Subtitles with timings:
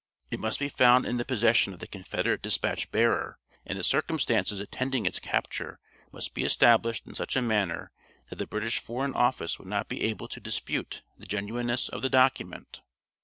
[0.31, 4.59] It must be found in the possession of the Confederate dispatch bearer, and the circumstances
[4.59, 5.77] attending its capture
[6.11, 7.91] must be established in such a manner
[8.31, 12.09] that the British Foreign Office would not be able to dispute the genuineness of the
[12.09, 12.81] document.